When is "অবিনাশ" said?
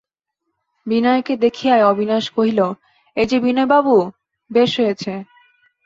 1.83-2.25